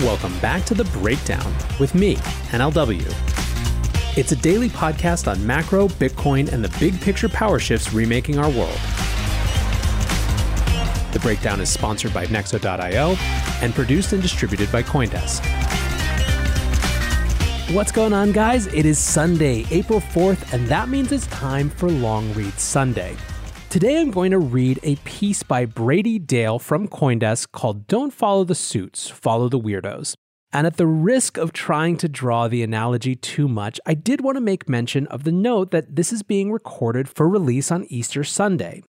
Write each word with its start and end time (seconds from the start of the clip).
Welcome 0.00 0.36
back 0.40 0.64
to 0.64 0.74
The 0.74 0.82
Breakdown 0.86 1.54
with 1.78 1.94
me, 1.94 2.16
NLW. 2.50 3.06
It's 4.18 4.32
a 4.32 4.36
daily 4.36 4.68
podcast 4.68 5.30
on 5.30 5.46
macro, 5.46 5.86
Bitcoin, 5.86 6.52
and 6.52 6.64
the 6.64 6.78
big 6.80 7.00
picture 7.00 7.28
power 7.28 7.60
shifts 7.60 7.92
remaking 7.92 8.36
our 8.36 8.50
world. 8.50 8.76
The 11.12 11.20
Breakdown 11.22 11.60
is 11.60 11.70
sponsored 11.70 12.12
by 12.12 12.26
Nexo.io 12.26 13.14
and 13.64 13.72
produced 13.72 14.12
and 14.12 14.20
distributed 14.20 14.70
by 14.72 14.82
Coindesk. 14.82 15.44
What's 17.72 17.92
going 17.92 18.12
on, 18.12 18.32
guys? 18.32 18.66
It 18.66 18.86
is 18.86 18.98
Sunday, 18.98 19.64
April 19.70 20.00
4th, 20.00 20.52
and 20.52 20.66
that 20.66 20.88
means 20.88 21.12
it's 21.12 21.28
time 21.28 21.70
for 21.70 21.88
Long 21.88 22.34
Read 22.34 22.54
Sunday. 22.54 23.16
Today 23.74 24.00
I'm 24.00 24.12
going 24.12 24.30
to 24.30 24.38
read 24.38 24.78
a 24.84 24.94
piece 25.02 25.42
by 25.42 25.64
Brady 25.64 26.20
Dale 26.20 26.60
from 26.60 26.86
Coindesk 26.86 27.50
called 27.50 27.88
Don't 27.88 28.12
Follow 28.12 28.44
the 28.44 28.54
Suits, 28.54 29.08
Follow 29.08 29.48
the 29.48 29.58
Weirdos. 29.58 30.14
And 30.52 30.64
at 30.64 30.76
the 30.76 30.86
risk 30.86 31.36
of 31.36 31.52
trying 31.52 31.96
to 31.96 32.08
draw 32.08 32.46
the 32.46 32.62
analogy 32.62 33.16
too 33.16 33.48
much, 33.48 33.80
I 33.84 33.94
did 33.94 34.20
want 34.20 34.36
to 34.36 34.40
make 34.40 34.68
mention 34.68 35.08
of 35.08 35.24
the 35.24 35.32
note 35.32 35.72
that 35.72 35.96
this 35.96 36.12
is 36.12 36.22
being 36.22 36.52
recorded 36.52 37.08
for 37.08 37.28
release 37.28 37.72
on 37.72 37.84
Easter 37.88 38.22
Sunday. 38.22 38.84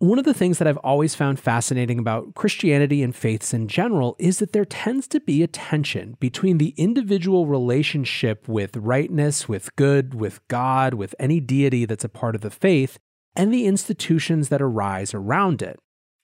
One 0.00 0.18
of 0.18 0.26
the 0.26 0.34
things 0.34 0.58
that 0.58 0.68
I've 0.68 0.76
always 0.84 1.14
found 1.14 1.40
fascinating 1.40 1.98
about 1.98 2.34
Christianity 2.34 3.02
and 3.02 3.16
faiths 3.16 3.54
in 3.54 3.68
general 3.68 4.16
is 4.18 4.38
that 4.40 4.52
there 4.52 4.66
tends 4.66 5.08
to 5.08 5.20
be 5.20 5.42
a 5.42 5.46
tension 5.46 6.14
between 6.20 6.58
the 6.58 6.74
individual 6.76 7.46
relationship 7.46 8.46
with 8.46 8.76
rightness, 8.76 9.48
with 9.48 9.74
good, 9.76 10.12
with 10.12 10.46
God, 10.48 10.92
with 10.92 11.14
any 11.18 11.40
deity 11.40 11.86
that's 11.86 12.04
a 12.04 12.10
part 12.10 12.34
of 12.34 12.42
the 12.42 12.50
faith, 12.50 12.98
and 13.36 13.52
the 13.52 13.66
institutions 13.66 14.48
that 14.48 14.62
arise 14.62 15.14
around 15.14 15.62
it. 15.62 15.78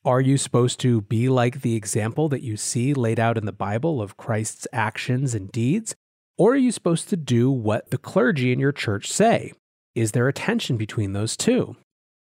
Are 0.05 0.21
you 0.21 0.37
supposed 0.37 0.81
to 0.81 1.03
be 1.03 1.29
like 1.29 1.61
the 1.61 1.77
example 1.77 2.29
that 2.31 2.43
you 2.43 2.57
see 2.57 2.93
laid 2.93 3.21
out 3.21 3.39
in 3.39 3.47
the 3.47 3.53
Bible 3.53 4.03
of 4.03 4.17
Christ's 4.17 4.67
actions 4.73 5.35
and 5.35 5.53
deeds? 5.53 5.95
Or 6.37 6.55
are 6.55 6.57
you 6.57 6.73
supposed 6.73 7.09
to 7.11 7.17
do 7.17 7.51
what 7.51 7.91
the 7.91 7.99
clergy 7.99 8.51
in 8.51 8.59
your 8.59 8.73
church 8.73 9.13
say? 9.13 9.53
Is 9.95 10.13
there 10.13 10.27
a 10.27 10.33
tension 10.33 10.77
between 10.77 11.13
those 11.13 11.37
two? 11.37 11.77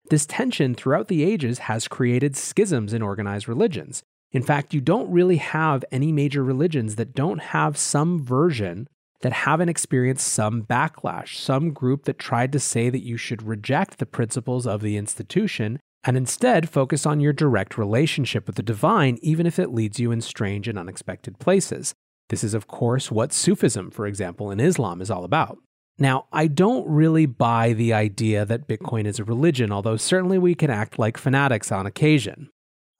This 0.08 0.24
tension 0.24 0.74
throughout 0.74 1.08
the 1.08 1.24
ages 1.24 1.58
has 1.60 1.88
created 1.88 2.36
schisms 2.36 2.94
in 2.94 3.02
organized 3.02 3.48
religions. 3.48 4.02
In 4.32 4.42
fact, 4.42 4.72
you 4.72 4.80
don't 4.80 5.10
really 5.10 5.36
have 5.36 5.84
any 5.90 6.12
major 6.12 6.42
religions 6.42 6.96
that 6.96 7.14
don't 7.14 7.40
have 7.40 7.76
some 7.76 8.24
version 8.24 8.88
that 9.20 9.32
haven't 9.32 9.68
experienced 9.68 10.28
some 10.28 10.62
backlash, 10.62 11.36
some 11.36 11.72
group 11.72 12.04
that 12.04 12.18
tried 12.18 12.52
to 12.52 12.60
say 12.60 12.88
that 12.90 13.04
you 13.04 13.16
should 13.16 13.42
reject 13.42 13.98
the 13.98 14.06
principles 14.06 14.66
of 14.66 14.80
the 14.80 14.96
institution 14.96 15.80
and 16.04 16.16
instead 16.16 16.68
focus 16.68 17.04
on 17.04 17.20
your 17.20 17.32
direct 17.32 17.76
relationship 17.76 18.46
with 18.46 18.56
the 18.56 18.62
divine, 18.62 19.18
even 19.20 19.46
if 19.46 19.58
it 19.58 19.72
leads 19.72 19.98
you 19.98 20.12
in 20.12 20.20
strange 20.20 20.68
and 20.68 20.78
unexpected 20.78 21.38
places. 21.38 21.94
This 22.28 22.44
is, 22.44 22.54
of 22.54 22.66
course, 22.66 23.10
what 23.10 23.32
Sufism, 23.32 23.90
for 23.90 24.06
example, 24.06 24.50
in 24.50 24.60
Islam 24.60 25.00
is 25.00 25.10
all 25.10 25.24
about. 25.24 25.58
Now, 25.98 26.26
I 26.32 26.46
don't 26.46 26.88
really 26.88 27.26
buy 27.26 27.72
the 27.72 27.92
idea 27.92 28.44
that 28.44 28.68
Bitcoin 28.68 29.06
is 29.06 29.18
a 29.18 29.24
religion, 29.24 29.72
although 29.72 29.96
certainly 29.96 30.38
we 30.38 30.54
can 30.54 30.70
act 30.70 30.98
like 30.98 31.18
fanatics 31.18 31.72
on 31.72 31.86
occasion. 31.86 32.50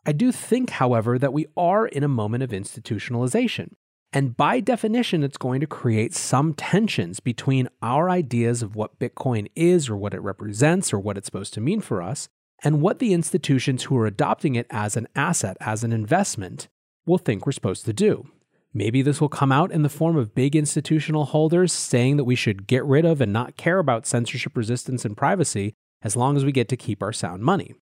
I 0.05 0.13
do 0.13 0.33
think, 0.33 0.71
however, 0.71 1.19
that 1.19 1.33
we 1.33 1.47
are 1.57 1.87
in 1.87 2.03
a 2.03 2.09
moment 2.09 2.43
of 2.43 2.51
institutionalization. 2.51 3.73
And 4.13 4.37
by 4.37 4.61
definition, 4.61 5.23
it's 5.23 5.37
going 5.37 5.61
to 5.61 5.67
create 5.67 6.15
some 6.15 6.55
tensions 6.55 7.21
between 7.21 7.69
our 7.83 8.09
ideas 8.09 8.63
of 8.63 8.75
what 8.75 8.99
Bitcoin 8.99 9.49
is 9.55 9.91
or 9.91 9.97
what 9.97 10.15
it 10.15 10.21
represents 10.21 10.93
or 10.93 10.99
what 10.99 11.19
it's 11.19 11.27
supposed 11.27 11.53
to 11.55 11.61
mean 11.61 11.81
for 11.81 12.01
us, 12.01 12.29
and 12.65 12.81
what 12.81 12.99
the 12.99 13.13
institutions 13.13 13.85
who 13.85 13.97
are 13.99 14.07
adopting 14.07 14.55
it 14.55 14.67
as 14.71 14.97
an 14.97 15.09
asset, 15.15 15.57
as 15.61 15.85
an 15.85 15.93
investment, 15.93 16.69
will 17.07 17.19
think 17.19 17.45
we're 17.45 17.53
supposed 17.53 17.85
to 17.85 17.93
do. 17.93 18.27
Maybe 18.73 19.03
this 19.03 19.21
will 19.21 19.29
come 19.29 19.53
out 19.53 19.73
in 19.73 19.83
the 19.83 19.89
form 19.89 20.17
of 20.17 20.35
big 20.35 20.57
institutional 20.57 21.27
holders 21.27 21.73
saying 21.73 22.17
that 22.17 22.25
we 22.25 22.35
should 22.35 22.67
get 22.67 22.85
rid 22.85 23.05
of 23.05 23.21
and 23.21 23.33
not 23.33 23.57
care 23.57 23.79
about 23.79 24.07
censorship 24.07 24.57
resistance 24.57 25.05
and 25.05 25.17
privacy 25.17 25.75
as 26.03 26.17
long 26.17 26.37
as 26.37 26.45
we 26.45 26.53
get 26.53 26.69
to 26.69 26.77
keep 26.77 27.03
our 27.03 27.13
sound 27.13 27.43
money. 27.43 27.75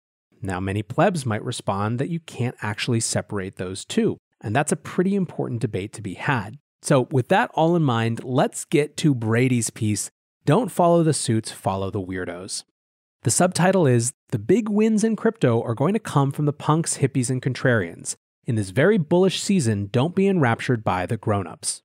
Now, 0.42 0.60
many 0.60 0.84
plebs 0.84 1.26
might 1.26 1.44
respond 1.44 2.00
that 2.00 2.10
you 2.10 2.20
can't 2.20 2.56
actually 2.62 3.00
separate 3.00 3.58
those 3.58 3.84
two. 3.84 4.18
And 4.46 4.56
that's 4.56 4.72
a 4.72 4.78
pretty 4.78 5.16
important 5.16 5.60
debate 5.60 5.92
to 5.94 6.04
be 6.04 6.14
had. 6.14 6.60
So, 6.84 7.08
with 7.12 7.30
that 7.30 7.50
all 7.56 7.76
in 7.76 7.82
mind, 7.82 8.24
let's 8.24 8.64
get 8.64 8.96
to 8.98 9.16
Brady's 9.16 9.72
piece 9.72 10.12
Don't 10.46 10.72
Follow 10.72 11.02
the 11.02 11.14
Suits, 11.14 11.52
Follow 11.52 11.90
the 11.90 12.00
Weirdos. 12.00 12.64
The 13.24 13.32
subtitle 13.32 13.88
is 13.88 14.14
The 14.30 14.38
Big 14.38 14.70
Wins 14.70 15.04
in 15.04 15.16
Crypto 15.16 15.64
Are 15.64 15.74
Going 15.74 15.94
to 15.94 16.00
Come 16.00 16.32
from 16.32 16.46
the 16.46 16.54
Punks, 16.54 17.00
Hippies, 17.00 17.32
and 17.32 17.42
Contrarians. 17.42 18.18
In 18.46 18.54
this 18.54 18.70
very 18.70 19.00
bullish 19.00 19.42
season, 19.42 19.90
don't 19.92 20.14
be 20.14 20.28
enraptured 20.28 20.84
by 20.84 21.08
the 21.08 21.18
grown-ups. 21.18 21.82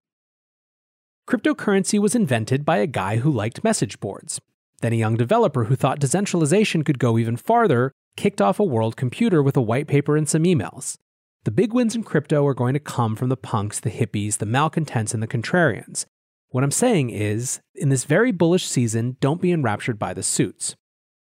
Cryptocurrency 1.27 1.99
was 1.99 2.15
invented 2.15 2.67
by 2.67 2.77
a 2.77 2.87
guy 2.87 3.17
who 3.17 3.31
liked 3.31 3.65
message 3.65 4.01
boards. 4.01 4.39
Then 4.83 4.93
a 4.93 4.97
young 4.97 5.17
developer 5.17 5.65
who 5.65 5.77
thought 5.77 5.99
decentralization 5.99 6.85
could 6.85 6.99
go 6.99 7.17
even 7.17 7.39
farther 7.39 7.93
kicked 8.19 8.43
off 8.43 8.61
a 8.61 8.65
world 8.65 8.97
computer 8.99 9.43
with 9.43 9.57
a 9.57 9.63
white 9.63 9.87
paper 9.87 10.15
and 10.15 10.29
some 10.29 10.43
emails. 10.43 10.99
The 11.45 11.51
big 11.51 11.73
wins 11.73 11.97
in 11.97 12.03
crypto 12.03 12.47
are 12.47 12.55
going 12.55 12.75
to 12.75 12.81
come 12.81 13.17
from 13.17 13.31
the 13.31 13.37
punks, 13.37 13.81
the 13.81 13.91
hippies, 13.91 14.39
the 14.39 14.47
malcontents, 14.47 15.15
and 15.15 15.23
the 15.23 15.27
contrarians. 15.27 16.05
What 16.51 16.63
I'm 16.63 16.71
saying 16.71 17.11
is, 17.11 17.61
in 17.75 17.89
this 17.89 18.05
very 18.05 18.31
bullish 18.31 18.67
season, 18.67 19.17
don't 19.21 19.41
be 19.41 19.51
enraptured 19.51 19.99
by 19.99 20.13
the 20.13 20.23
suits. 20.23 20.77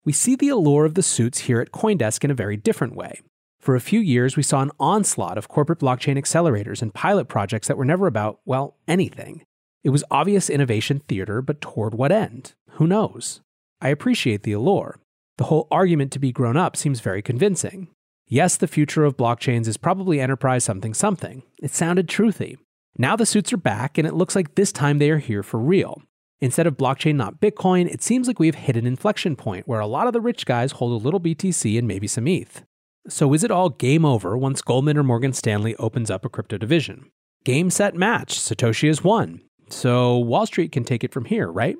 We 0.06 0.12
see 0.12 0.34
the 0.34 0.48
allure 0.48 0.86
of 0.86 0.94
the 0.94 1.02
suits 1.02 1.40
here 1.40 1.60
at 1.60 1.72
Coindesk 1.72 2.24
in 2.24 2.30
a 2.30 2.34
very 2.34 2.56
different 2.56 2.96
way. 2.96 3.20
For 3.60 3.74
a 3.74 3.80
few 3.80 4.00
years, 4.00 4.36
we 4.36 4.42
saw 4.42 4.62
an 4.62 4.70
onslaught 4.80 5.36
of 5.36 5.48
corporate 5.48 5.80
blockchain 5.80 6.16
accelerators 6.16 6.80
and 6.80 6.94
pilot 6.94 7.28
projects 7.28 7.68
that 7.68 7.76
were 7.76 7.84
never 7.84 8.06
about, 8.06 8.40
well, 8.46 8.76
anything. 8.88 9.42
It 9.84 9.90
was 9.90 10.04
obvious 10.10 10.48
innovation 10.48 11.02
theater, 11.08 11.42
but 11.42 11.60
toward 11.60 11.92
what 11.92 12.12
end? 12.12 12.54
Who 12.70 12.86
knows? 12.86 13.42
I 13.82 13.88
appreciate 13.90 14.44
the 14.44 14.52
allure. 14.52 14.98
The 15.36 15.44
whole 15.44 15.66
argument 15.70 16.10
to 16.12 16.18
be 16.18 16.32
grown 16.32 16.56
up 16.56 16.76
seems 16.76 17.00
very 17.00 17.20
convincing. 17.20 17.88
Yes, 18.28 18.56
the 18.56 18.66
future 18.66 19.04
of 19.04 19.16
blockchains 19.16 19.68
is 19.68 19.76
probably 19.76 20.20
enterprise 20.20 20.64
something 20.64 20.94
something. 20.94 21.44
It 21.62 21.70
sounded 21.72 22.08
truthy. 22.08 22.56
Now 22.98 23.14
the 23.14 23.24
suits 23.24 23.52
are 23.52 23.58
back, 23.58 23.98
and 23.98 24.06
it 24.06 24.14
looks 24.14 24.34
like 24.34 24.56
this 24.56 24.72
time 24.72 24.98
they 24.98 25.10
are 25.10 25.18
here 25.18 25.44
for 25.44 25.60
real. 25.60 26.02
Instead 26.40 26.66
of 26.66 26.76
blockchain 26.76 27.14
not 27.14 27.40
Bitcoin, 27.40 27.88
it 27.88 28.02
seems 28.02 28.26
like 28.26 28.40
we've 28.40 28.56
hit 28.56 28.76
an 28.76 28.86
inflection 28.86 29.36
point 29.36 29.68
where 29.68 29.78
a 29.78 29.86
lot 29.86 30.08
of 30.08 30.12
the 30.12 30.20
rich 30.20 30.44
guys 30.44 30.72
hold 30.72 31.00
a 31.00 31.04
little 31.04 31.20
BTC 31.20 31.78
and 31.78 31.86
maybe 31.86 32.08
some 32.08 32.26
ETH. 32.26 32.64
So 33.08 33.32
is 33.32 33.44
it 33.44 33.52
all 33.52 33.68
game 33.68 34.04
over 34.04 34.36
once 34.36 34.60
Goldman 34.60 34.98
or 34.98 35.04
Morgan 35.04 35.32
Stanley 35.32 35.76
opens 35.76 36.10
up 36.10 36.24
a 36.24 36.28
crypto 36.28 36.58
division? 36.58 37.10
Game 37.44 37.70
set 37.70 37.94
match, 37.94 38.38
Satoshi 38.38 38.88
has 38.88 39.04
won. 39.04 39.40
So 39.68 40.18
Wall 40.18 40.46
Street 40.46 40.72
can 40.72 40.82
take 40.82 41.04
it 41.04 41.12
from 41.12 41.26
here, 41.26 41.50
right? 41.50 41.76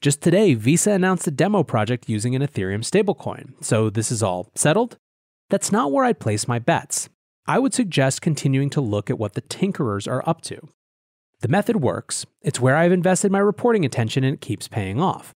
Just 0.00 0.22
today, 0.22 0.54
Visa 0.54 0.92
announced 0.92 1.26
a 1.26 1.32
demo 1.32 1.64
project 1.64 2.08
using 2.08 2.36
an 2.36 2.42
Ethereum 2.42 2.84
stablecoin. 2.84 3.52
So 3.62 3.90
this 3.90 4.12
is 4.12 4.22
all 4.22 4.52
settled? 4.54 4.96
That's 5.50 5.72
not 5.72 5.90
where 5.90 6.04
I'd 6.04 6.20
place 6.20 6.46
my 6.46 6.60
bets. 6.60 7.08
I 7.46 7.58
would 7.58 7.74
suggest 7.74 8.22
continuing 8.22 8.70
to 8.70 8.80
look 8.80 9.10
at 9.10 9.18
what 9.18 9.34
the 9.34 9.42
tinkerers 9.42 10.06
are 10.06 10.22
up 10.24 10.42
to. 10.42 10.68
The 11.40 11.48
method 11.48 11.76
works, 11.76 12.24
it's 12.40 12.60
where 12.60 12.76
I've 12.76 12.92
invested 12.92 13.32
my 13.32 13.40
reporting 13.40 13.84
attention 13.84 14.22
and 14.22 14.34
it 14.34 14.40
keeps 14.40 14.68
paying 14.68 15.00
off. 15.00 15.34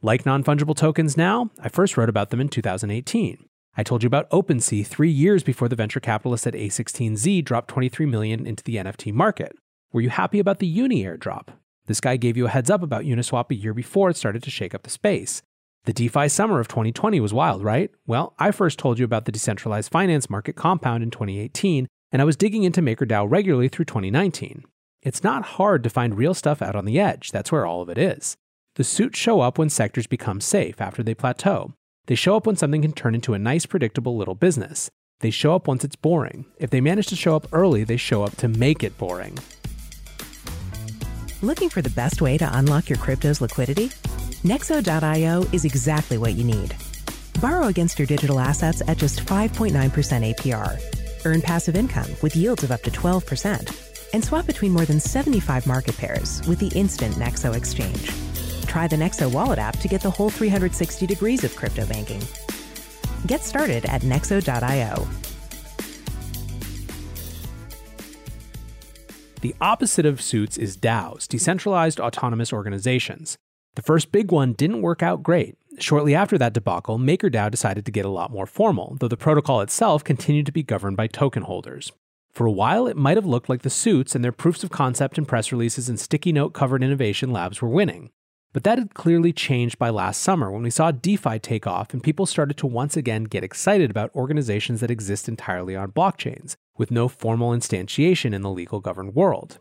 Like 0.00 0.24
non 0.24 0.42
fungible 0.42 0.74
tokens 0.74 1.14
now, 1.18 1.50
I 1.62 1.68
first 1.68 1.98
wrote 1.98 2.08
about 2.08 2.30
them 2.30 2.40
in 2.40 2.48
2018. 2.48 3.44
I 3.76 3.82
told 3.82 4.02
you 4.02 4.06
about 4.06 4.30
OpenSea 4.30 4.86
three 4.86 5.10
years 5.10 5.42
before 5.42 5.68
the 5.68 5.76
venture 5.76 6.00
capitalist 6.00 6.46
at 6.46 6.54
A16Z 6.54 7.44
dropped 7.44 7.68
23 7.68 8.06
million 8.06 8.46
into 8.46 8.64
the 8.64 8.76
NFT 8.76 9.12
market. 9.12 9.52
Were 9.92 10.00
you 10.00 10.08
happy 10.08 10.38
about 10.38 10.58
the 10.58 10.66
Uni 10.66 11.04
airdrop? 11.04 11.48
This 11.86 12.00
guy 12.00 12.16
gave 12.16 12.38
you 12.38 12.46
a 12.46 12.50
heads 12.50 12.70
up 12.70 12.82
about 12.82 13.04
Uniswap 13.04 13.50
a 13.50 13.54
year 13.54 13.74
before 13.74 14.08
it 14.08 14.16
started 14.16 14.42
to 14.44 14.50
shake 14.50 14.74
up 14.74 14.84
the 14.84 14.90
space. 14.90 15.42
The 15.84 15.94
DeFi 15.94 16.28
summer 16.28 16.60
of 16.60 16.68
2020 16.68 17.20
was 17.20 17.32
wild, 17.32 17.64
right? 17.64 17.90
Well, 18.06 18.34
I 18.38 18.50
first 18.50 18.78
told 18.78 18.98
you 18.98 19.04
about 19.06 19.24
the 19.24 19.32
decentralized 19.32 19.90
finance 19.90 20.28
market 20.28 20.54
compound 20.54 21.02
in 21.02 21.10
2018, 21.10 21.88
and 22.12 22.20
I 22.20 22.26
was 22.26 22.36
digging 22.36 22.64
into 22.64 22.82
MakerDAO 22.82 23.26
regularly 23.30 23.68
through 23.68 23.86
2019. 23.86 24.64
It's 25.02 25.24
not 25.24 25.42
hard 25.56 25.82
to 25.82 25.90
find 25.90 26.18
real 26.18 26.34
stuff 26.34 26.60
out 26.60 26.76
on 26.76 26.84
the 26.84 27.00
edge, 27.00 27.30
that's 27.30 27.50
where 27.50 27.64
all 27.64 27.80
of 27.80 27.88
it 27.88 27.96
is. 27.96 28.36
The 28.74 28.84
suits 28.84 29.18
show 29.18 29.40
up 29.40 29.56
when 29.56 29.70
sectors 29.70 30.06
become 30.06 30.42
safe 30.42 30.82
after 30.82 31.02
they 31.02 31.14
plateau. 31.14 31.72
They 32.08 32.14
show 32.14 32.36
up 32.36 32.46
when 32.46 32.56
something 32.56 32.82
can 32.82 32.92
turn 32.92 33.14
into 33.14 33.32
a 33.32 33.38
nice, 33.38 33.64
predictable 33.64 34.18
little 34.18 34.34
business. 34.34 34.90
They 35.20 35.30
show 35.30 35.54
up 35.54 35.66
once 35.66 35.82
it's 35.82 35.96
boring. 35.96 36.44
If 36.58 36.68
they 36.68 36.82
manage 36.82 37.06
to 37.06 37.16
show 37.16 37.36
up 37.36 37.46
early, 37.52 37.84
they 37.84 37.96
show 37.96 38.22
up 38.22 38.36
to 38.36 38.48
make 38.48 38.84
it 38.84 38.98
boring. 38.98 39.38
Looking 41.40 41.70
for 41.70 41.80
the 41.80 41.90
best 41.90 42.20
way 42.20 42.36
to 42.36 42.58
unlock 42.58 42.90
your 42.90 42.98
crypto's 42.98 43.40
liquidity? 43.40 43.90
Nexo.io 44.44 45.42
is 45.52 45.66
exactly 45.66 46.16
what 46.16 46.32
you 46.32 46.44
need. 46.44 46.74
Borrow 47.42 47.66
against 47.66 47.98
your 47.98 48.06
digital 48.06 48.40
assets 48.40 48.82
at 48.88 48.96
just 48.96 49.20
5.9% 49.20 49.70
APR. 50.34 50.80
Earn 51.26 51.42
passive 51.42 51.76
income 51.76 52.10
with 52.22 52.34
yields 52.34 52.64
of 52.64 52.70
up 52.70 52.80
to 52.84 52.90
12%. 52.90 54.14
And 54.14 54.24
swap 54.24 54.46
between 54.46 54.72
more 54.72 54.86
than 54.86 54.98
75 54.98 55.66
market 55.66 55.94
pairs 55.98 56.40
with 56.48 56.58
the 56.58 56.68
instant 56.78 57.16
Nexo 57.16 57.54
exchange. 57.54 58.10
Try 58.64 58.86
the 58.88 58.96
Nexo 58.96 59.30
wallet 59.30 59.58
app 59.58 59.76
to 59.80 59.88
get 59.88 60.00
the 60.00 60.10
whole 60.10 60.30
360 60.30 61.06
degrees 61.06 61.44
of 61.44 61.54
crypto 61.54 61.84
banking. 61.84 62.22
Get 63.26 63.42
started 63.42 63.84
at 63.84 64.00
nexo.io. 64.00 65.06
The 69.42 69.54
opposite 69.60 70.06
of 70.06 70.22
suits 70.22 70.56
is 70.56 70.78
DAOs, 70.78 71.28
decentralized 71.28 72.00
autonomous 72.00 72.54
organizations. 72.54 73.36
The 73.80 73.86
first 73.86 74.12
big 74.12 74.30
one 74.30 74.52
didn't 74.52 74.82
work 74.82 75.02
out 75.02 75.22
great. 75.22 75.56
Shortly 75.78 76.14
after 76.14 76.36
that 76.36 76.52
debacle, 76.52 76.98
MakerDAO 76.98 77.50
decided 77.50 77.86
to 77.86 77.90
get 77.90 78.04
a 78.04 78.10
lot 78.10 78.30
more 78.30 78.44
formal, 78.44 78.98
though 79.00 79.08
the 79.08 79.16
protocol 79.16 79.62
itself 79.62 80.04
continued 80.04 80.44
to 80.44 80.52
be 80.52 80.62
governed 80.62 80.98
by 80.98 81.06
token 81.06 81.44
holders. 81.44 81.90
For 82.30 82.46
a 82.46 82.52
while, 82.52 82.86
it 82.86 82.98
might 82.98 83.16
have 83.16 83.24
looked 83.24 83.48
like 83.48 83.62
the 83.62 83.70
suits 83.70 84.14
and 84.14 84.22
their 84.22 84.32
proofs 84.32 84.62
of 84.62 84.68
concept 84.68 85.16
and 85.16 85.26
press 85.26 85.50
releases 85.50 85.88
and 85.88 85.98
sticky 85.98 86.30
note 86.30 86.52
covered 86.52 86.82
innovation 86.82 87.32
labs 87.32 87.62
were 87.62 87.70
winning. 87.70 88.10
But 88.52 88.64
that 88.64 88.76
had 88.76 88.92
clearly 88.92 89.32
changed 89.32 89.78
by 89.78 89.88
last 89.88 90.20
summer 90.20 90.50
when 90.50 90.62
we 90.62 90.68
saw 90.68 90.90
DeFi 90.90 91.38
take 91.38 91.66
off 91.66 91.94
and 91.94 92.02
people 92.02 92.26
started 92.26 92.58
to 92.58 92.66
once 92.66 92.98
again 92.98 93.24
get 93.24 93.42
excited 93.42 93.90
about 93.90 94.14
organizations 94.14 94.82
that 94.82 94.90
exist 94.90 95.26
entirely 95.26 95.74
on 95.74 95.92
blockchains, 95.92 96.54
with 96.76 96.90
no 96.90 97.08
formal 97.08 97.52
instantiation 97.52 98.34
in 98.34 98.42
the 98.42 98.50
legal 98.50 98.80
governed 98.80 99.14
world. 99.14 99.58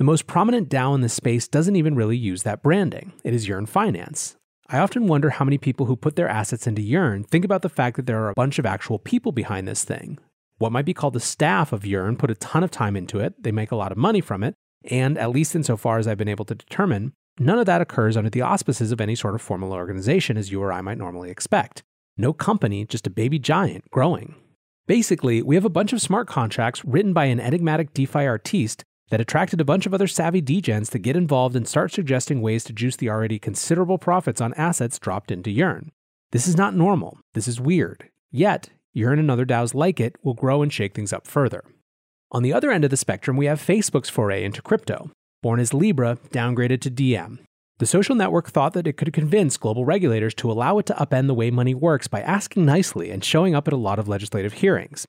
The 0.00 0.04
most 0.04 0.26
prominent 0.26 0.70
DAO 0.70 0.94
in 0.94 1.02
this 1.02 1.12
space 1.12 1.46
doesn't 1.46 1.76
even 1.76 1.94
really 1.94 2.16
use 2.16 2.42
that 2.42 2.62
branding. 2.62 3.12
It 3.22 3.34
is 3.34 3.46
Yearn 3.46 3.66
Finance. 3.66 4.34
I 4.66 4.78
often 4.78 5.08
wonder 5.08 5.28
how 5.28 5.44
many 5.44 5.58
people 5.58 5.84
who 5.84 5.94
put 5.94 6.16
their 6.16 6.26
assets 6.26 6.66
into 6.66 6.80
Yearn 6.80 7.22
think 7.22 7.44
about 7.44 7.60
the 7.60 7.68
fact 7.68 7.96
that 7.96 8.06
there 8.06 8.22
are 8.22 8.30
a 8.30 8.34
bunch 8.34 8.58
of 8.58 8.64
actual 8.64 8.98
people 8.98 9.30
behind 9.30 9.68
this 9.68 9.84
thing. 9.84 10.18
What 10.56 10.72
might 10.72 10.86
be 10.86 10.94
called 10.94 11.12
the 11.12 11.20
staff 11.20 11.70
of 11.70 11.84
Yearn 11.84 12.16
put 12.16 12.30
a 12.30 12.34
ton 12.34 12.64
of 12.64 12.70
time 12.70 12.96
into 12.96 13.20
it, 13.20 13.42
they 13.42 13.52
make 13.52 13.72
a 13.72 13.76
lot 13.76 13.92
of 13.92 13.98
money 13.98 14.22
from 14.22 14.42
it, 14.42 14.54
and 14.84 15.18
at 15.18 15.32
least 15.32 15.54
insofar 15.54 15.98
as 15.98 16.08
I've 16.08 16.16
been 16.16 16.28
able 16.28 16.46
to 16.46 16.54
determine, 16.54 17.12
none 17.38 17.58
of 17.58 17.66
that 17.66 17.82
occurs 17.82 18.16
under 18.16 18.30
the 18.30 18.40
auspices 18.40 18.92
of 18.92 19.02
any 19.02 19.14
sort 19.14 19.34
of 19.34 19.42
formal 19.42 19.74
organization 19.74 20.38
as 20.38 20.50
you 20.50 20.62
or 20.62 20.72
I 20.72 20.80
might 20.80 20.96
normally 20.96 21.30
expect. 21.30 21.82
No 22.16 22.32
company, 22.32 22.86
just 22.86 23.06
a 23.06 23.10
baby 23.10 23.38
giant 23.38 23.90
growing. 23.90 24.34
Basically, 24.86 25.42
we 25.42 25.56
have 25.56 25.66
a 25.66 25.68
bunch 25.68 25.92
of 25.92 26.00
smart 26.00 26.26
contracts 26.26 26.82
written 26.86 27.12
by 27.12 27.26
an 27.26 27.38
enigmatic 27.38 27.92
DeFi 27.92 28.26
artiste 28.26 28.82
that 29.10 29.20
attracted 29.20 29.60
a 29.60 29.64
bunch 29.64 29.86
of 29.86 29.94
other 29.94 30.06
savvy 30.06 30.40
degens 30.40 30.90
to 30.90 30.98
get 30.98 31.16
involved 31.16 31.54
and 31.54 31.68
start 31.68 31.92
suggesting 31.92 32.40
ways 32.40 32.64
to 32.64 32.72
juice 32.72 32.96
the 32.96 33.10
already 33.10 33.38
considerable 33.38 33.98
profits 33.98 34.40
on 34.40 34.54
assets 34.54 34.98
dropped 34.98 35.30
into 35.30 35.50
Yearn. 35.50 35.92
This 36.32 36.46
is 36.46 36.56
not 36.56 36.74
normal. 36.74 37.18
This 37.34 37.48
is 37.48 37.60
weird. 37.60 38.08
Yet, 38.30 38.70
Yearn 38.92 39.18
and 39.18 39.30
other 39.30 39.44
DAOs 39.44 39.74
like 39.74 40.00
it 40.00 40.16
will 40.22 40.34
grow 40.34 40.62
and 40.62 40.72
shake 40.72 40.94
things 40.94 41.12
up 41.12 41.26
further. 41.26 41.64
On 42.32 42.42
the 42.42 42.52
other 42.52 42.70
end 42.70 42.84
of 42.84 42.90
the 42.90 42.96
spectrum, 42.96 43.36
we 43.36 43.46
have 43.46 43.60
Facebook's 43.60 44.08
foray 44.08 44.44
into 44.44 44.62
crypto. 44.62 45.10
Born 45.42 45.58
as 45.58 45.74
Libra, 45.74 46.18
downgraded 46.30 46.80
to 46.82 46.90
Diem. 46.90 47.40
The 47.78 47.86
social 47.86 48.14
network 48.14 48.50
thought 48.50 48.74
that 48.74 48.86
it 48.86 48.96
could 48.96 49.12
convince 49.12 49.56
global 49.56 49.84
regulators 49.84 50.34
to 50.34 50.52
allow 50.52 50.78
it 50.78 50.86
to 50.86 50.94
upend 50.94 51.26
the 51.28 51.34
way 51.34 51.50
money 51.50 51.74
works 51.74 52.06
by 52.06 52.20
asking 52.20 52.66
nicely 52.66 53.10
and 53.10 53.24
showing 53.24 53.54
up 53.54 53.66
at 53.66 53.72
a 53.72 53.78
lot 53.78 53.98
of 53.98 54.06
legislative 54.06 54.52
hearings. 54.52 55.06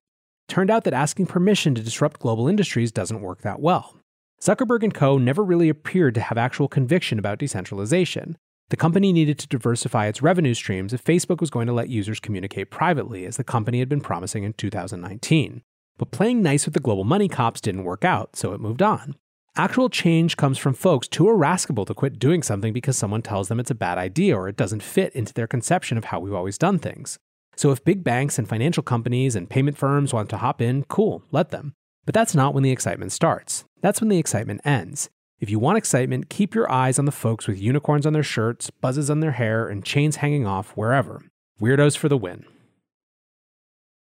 Turned 0.51 0.69
out 0.69 0.83
that 0.83 0.94
asking 0.94 1.27
permission 1.27 1.75
to 1.75 1.81
disrupt 1.81 2.19
global 2.19 2.50
industries 2.50 2.92
doesn't 2.92 3.21
work 3.21 3.39
that 3.39 3.62
well. 3.62 3.95
Zuckerberg 4.42 4.83
and 4.83 4.94
co. 4.94 5.18
never 5.18 5.45
really 5.45 5.69
appeared 5.69 6.13
to 6.15 6.19
have 6.19 6.38
actual 6.38 6.68
conviction 6.68 7.18
about 7.18 7.38
decentralization. 7.38 8.38
The 8.69 8.75
company 8.75 9.13
needed 9.13 9.39
to 9.39 9.48
diversify 9.48 10.07
its 10.07 10.21
revenue 10.21 10.53
streams 10.53 10.92
if 10.92 11.06
Facebook 11.06 11.39
was 11.39 11.50
going 11.50 11.68
to 11.68 11.74
let 11.74 11.88
users 11.88 12.19
communicate 12.19 12.69
privately, 12.69 13.25
as 13.25 13.38
the 13.38 13.45
company 13.45 13.80
had 13.80 13.88
been 13.88 14.01
promising 14.01 14.44
in 14.44 14.51
2019. 14.51 15.62
But 15.98 16.12
playing 16.12 16.44
nice 16.44 16.65
with 16.65 16.74
the 16.74 16.81
global 16.81 17.06
money 17.06 17.30
cops 17.30 17.62
didn't 17.62 17.86
work 17.86 18.04
out, 18.04 18.36
so 18.36 18.51
it 18.51 18.59
moved 18.59 18.81
on. 18.81 19.15
Actual 19.56 19.88
change 19.88 20.36
comes 20.36 20.57
from 20.57 20.74
folks 20.74 21.07
too 21.07 21.30
irascible 21.30 21.86
to 21.86 21.94
quit 21.94 22.19
doing 22.19 22.44
something 22.44 22.74
because 22.74 22.97
someone 22.97 23.21
tells 23.21 23.47
them 23.47 23.62
it's 23.62 23.71
a 23.71 23.74
bad 23.74 23.97
idea 23.97 24.36
or 24.36 24.50
it 24.50 24.57
doesn't 24.57 24.83
fit 24.83 25.15
into 25.15 25.33
their 25.33 25.47
conception 25.47 25.97
of 25.97 26.04
how 26.04 26.19
we've 26.19 26.33
always 26.33 26.57
done 26.57 26.77
things. 26.77 27.19
So 27.56 27.71
if 27.71 27.83
big 27.83 28.03
banks 28.03 28.38
and 28.38 28.48
financial 28.48 28.83
companies 28.83 29.36
and 29.36 29.50
payment 29.50 29.77
firms 29.77 30.13
want 30.13 30.30
to 30.30 30.38
hop 30.38 30.62
in, 30.62 30.83
cool, 30.86 31.24
let 31.31 31.50
them. 31.50 31.74
But 32.06 32.15
that's 32.15 32.36
not 32.36 32.53
when 32.53 32.63
the 32.63 32.71
excitement 32.71 33.12
starts. 33.12 33.65
That's 33.81 34.01
when 34.01 34.09
the 34.09 34.18
excitement 34.18 34.62
ends. 34.65 35.09
If 35.39 35.50
you 35.50 35.59
want 35.59 35.77
excitement, 35.77 36.30
keep 36.30 36.53
your 36.56 36.71
eyes 36.71 37.00
on 37.00 37.06
the 37.06 37.12
folks 37.12 37.48
with 37.48 37.62
unicorns 37.62 38.06
on 38.06 38.13
their 38.13 38.24
shirts, 38.24 38.69
buzzes 38.69 39.09
on 39.09 39.19
their 39.19 39.31
hair, 39.31 39.68
and 39.68 39.83
chains 39.83 40.18
hanging 40.18 40.45
off 40.45 40.71
wherever. 40.71 41.24
Weirdos 41.59 41.98
for 41.98 42.09
the 42.09 42.18
win 42.18 42.45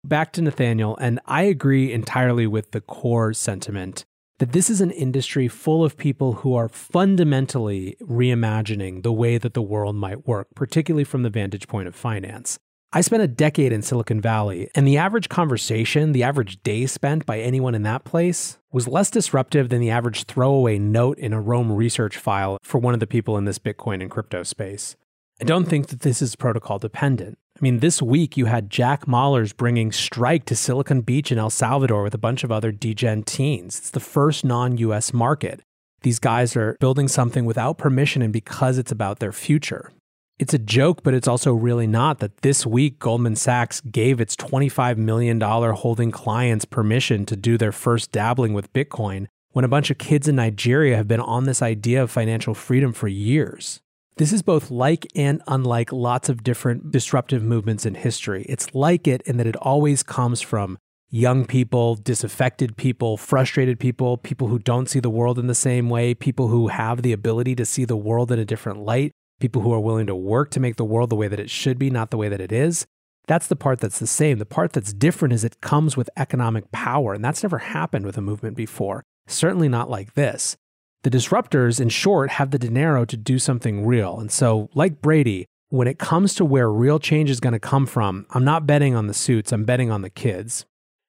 back 0.07 0.31
to 0.33 0.41
Nathaniel, 0.41 0.95
and 0.97 1.19
I 1.25 1.43
agree 1.43 1.91
entirely 1.91 2.47
with 2.47 2.71
the 2.71 2.81
core 2.81 3.33
sentiment 3.33 4.05
that 4.39 4.51
this 4.51 4.69
is 4.69 4.81
an 4.81 4.91
industry 4.91 5.47
full 5.47 5.83
of 5.83 5.97
people 5.97 6.33
who 6.33 6.55
are 6.55 6.67
fundamentally 6.67 7.95
reimagining 8.01 9.01
the 9.01 9.13
way 9.13 9.37
that 9.37 9.53
the 9.53 9.61
world 9.61 9.95
might 9.95 10.27
work, 10.27 10.47
particularly 10.55 11.05
from 11.05 11.23
the 11.23 11.29
vantage 11.29 11.67
point 11.67 11.87
of 11.87 11.95
finance. 11.95 12.59
I 12.93 13.01
spent 13.01 13.23
a 13.23 13.27
decade 13.27 13.73
in 13.73 13.81
Silicon 13.81 14.21
Valley, 14.21 14.69
and 14.73 14.87
the 14.87 14.97
average 14.97 15.27
conversation, 15.27 16.13
the 16.13 16.23
average 16.23 16.63
day 16.63 16.85
spent 16.85 17.25
by 17.25 17.39
anyone 17.39 17.75
in 17.75 17.83
that 17.83 18.05
place, 18.05 18.57
was 18.71 18.87
less 18.87 19.09
disruptive 19.09 19.69
than 19.69 19.81
the 19.81 19.89
average 19.89 20.23
throwaway 20.23 20.79
note 20.79 21.17
in 21.19 21.33
a 21.33 21.41
Roam 21.41 21.71
Research 21.71 22.15
file 22.17 22.57
for 22.63 22.77
one 22.77 22.93
of 22.93 22.99
the 22.99 23.07
people 23.07 23.37
in 23.37 23.45
this 23.45 23.59
Bitcoin 23.59 24.01
and 24.01 24.09
crypto 24.09 24.43
space. 24.43 24.95
I 25.41 25.43
don't 25.43 25.65
think 25.65 25.87
that 25.87 26.01
this 26.01 26.21
is 26.21 26.37
protocol 26.37 26.79
dependent. 26.79 27.37
I 27.57 27.59
mean, 27.61 27.79
this 27.79 28.01
week 28.01 28.37
you 28.37 28.45
had 28.45 28.69
Jack 28.69 29.05
Mallers 29.05 29.55
bringing 29.55 29.91
Strike 29.91 30.45
to 30.45 30.55
Silicon 30.55 31.01
Beach 31.01 31.31
in 31.31 31.37
El 31.37 31.49
Salvador 31.49 32.03
with 32.03 32.13
a 32.13 32.17
bunch 32.17 32.43
of 32.45 32.51
other 32.51 32.71
degen 32.71 33.23
teens. 33.23 33.77
It's 33.77 33.91
the 33.91 33.99
first 33.99 34.45
non 34.45 34.77
US 34.77 35.13
market. 35.13 35.61
These 36.01 36.19
guys 36.19 36.55
are 36.55 36.77
building 36.79 37.07
something 37.07 37.45
without 37.45 37.77
permission 37.77 38.21
and 38.21 38.31
because 38.31 38.77
it's 38.77 38.91
about 38.91 39.19
their 39.19 39.31
future. 39.31 39.91
It's 40.37 40.53
a 40.53 40.59
joke, 40.59 41.01
but 41.01 41.13
it's 41.13 41.29
also 41.29 41.53
really 41.53 41.87
not 41.87 42.19
that 42.19 42.41
this 42.41 42.65
week 42.65 42.99
Goldman 42.99 43.37
Sachs 43.37 43.79
gave 43.79 44.19
its 44.19 44.35
$25 44.35 44.97
million 44.97 45.39
holding 45.39 46.11
clients 46.11 46.65
permission 46.65 47.25
to 47.27 47.37
do 47.37 47.57
their 47.57 47.71
first 47.71 48.11
dabbling 48.11 48.53
with 48.53 48.73
Bitcoin 48.73 49.27
when 49.51 49.63
a 49.63 49.69
bunch 49.69 49.89
of 49.89 49.97
kids 49.97 50.27
in 50.27 50.35
Nigeria 50.35 50.97
have 50.97 51.07
been 51.07 51.21
on 51.21 51.45
this 51.45 51.61
idea 51.61 52.03
of 52.03 52.11
financial 52.11 52.53
freedom 52.53 52.91
for 52.91 53.07
years. 53.07 53.79
This 54.17 54.33
is 54.33 54.41
both 54.41 54.69
like 54.69 55.07
and 55.15 55.41
unlike 55.47 55.93
lots 55.93 56.27
of 56.27 56.43
different 56.43 56.91
disruptive 56.91 57.41
movements 57.41 57.85
in 57.85 57.95
history. 57.95 58.45
It's 58.49 58.75
like 58.75 59.07
it 59.07 59.21
in 59.21 59.37
that 59.37 59.47
it 59.47 59.55
always 59.57 60.03
comes 60.03 60.41
from 60.41 60.77
young 61.09 61.45
people, 61.45 61.95
disaffected 61.95 62.75
people, 62.75 63.15
frustrated 63.15 63.79
people, 63.79 64.17
people 64.17 64.49
who 64.49 64.59
don't 64.59 64.89
see 64.89 64.99
the 64.99 65.09
world 65.09 65.39
in 65.39 65.47
the 65.47 65.55
same 65.55 65.89
way, 65.89 66.13
people 66.13 66.49
who 66.49 66.67
have 66.67 67.03
the 67.03 67.13
ability 67.13 67.55
to 67.55 67.65
see 67.65 67.85
the 67.85 67.95
world 67.95 68.33
in 68.33 68.39
a 68.39 68.45
different 68.45 68.79
light, 68.79 69.13
people 69.39 69.61
who 69.61 69.73
are 69.73 69.79
willing 69.79 70.07
to 70.07 70.15
work 70.15 70.51
to 70.51 70.59
make 70.59 70.75
the 70.75 70.85
world 70.85 71.09
the 71.09 71.15
way 71.15 71.27
that 71.27 71.39
it 71.39 71.49
should 71.49 71.77
be, 71.77 71.89
not 71.89 72.11
the 72.11 72.17
way 72.17 72.29
that 72.29 72.41
it 72.41 72.51
is. 72.51 72.85
That's 73.27 73.47
the 73.47 73.55
part 73.55 73.79
that's 73.79 73.99
the 73.99 74.07
same. 74.07 74.37
The 74.37 74.45
part 74.45 74.73
that's 74.73 74.93
different 74.93 75.33
is 75.33 75.43
it 75.43 75.61
comes 75.61 75.97
with 75.97 76.09
economic 76.15 76.71
power, 76.71 77.13
and 77.13 77.25
that's 77.25 77.43
never 77.43 77.57
happened 77.57 78.05
with 78.05 78.17
a 78.17 78.21
movement 78.21 78.55
before. 78.55 79.03
Certainly 79.27 79.69
not 79.69 79.89
like 79.89 80.13
this. 80.13 80.55
The 81.03 81.09
disruptors, 81.09 81.79
in 81.79 81.89
short, 81.89 82.31
have 82.31 82.51
the 82.51 82.59
dinero 82.59 83.05
to 83.05 83.17
do 83.17 83.39
something 83.39 83.85
real. 83.85 84.19
And 84.19 84.31
so, 84.31 84.69
like 84.73 85.01
Brady, 85.01 85.45
when 85.69 85.87
it 85.87 85.99
comes 85.99 86.35
to 86.35 86.45
where 86.45 86.71
real 86.71 86.99
change 86.99 87.29
is 87.29 87.39
going 87.39 87.53
to 87.53 87.59
come 87.59 87.85
from, 87.85 88.25
I'm 88.31 88.45
not 88.45 88.67
betting 88.67 88.95
on 88.95 89.07
the 89.07 89.13
suits, 89.13 89.51
I'm 89.51 89.65
betting 89.65 89.91
on 89.91 90.01
the 90.01 90.09
kids. 90.09 90.65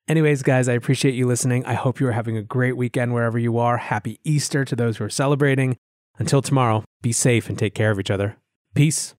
Anyways, 0.09 0.43
guys, 0.43 0.69
I 0.69 0.75
appreciate 0.75 1.15
you 1.15 1.27
listening. 1.27 1.65
I 1.65 1.75
hope 1.75 1.99
you 1.99 2.07
are 2.07 2.13
having 2.13 2.37
a 2.37 2.43
great 2.43 2.77
weekend 2.77 3.13
wherever 3.13 3.39
you 3.39 3.59
are. 3.59 3.77
Happy 3.77 4.21
Easter 4.23 4.65
to 4.65 4.77
those 4.77 4.99
who 4.99 5.05
are 5.05 5.11
celebrating. 5.11 5.77
Until 6.19 6.41
tomorrow, 6.41 6.85
be 7.07 7.13
safe 7.13 7.49
and 7.49 7.57
take 7.57 7.75
care 7.75 7.93
of 7.93 8.01
each 8.01 8.11
other. 8.11 8.37
Peace. 8.75 9.15